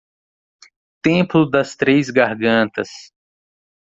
[1.03, 2.89] Templo das Três Gargantas